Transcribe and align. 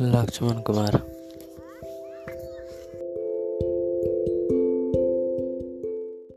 Laxman 0.00 0.60
Kumar. 0.60 1.19